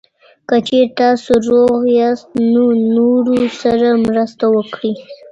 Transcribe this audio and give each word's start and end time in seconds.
که 0.47 0.57
چېرې 0.67 0.87
تاسو 0.99 1.31
روغ 1.49 1.75
یاست، 1.97 2.29
نو 2.53 2.63
نورو 2.95 3.37
سره 3.61 3.87
مرسته 4.05 4.45
وکړئ. 4.55 4.93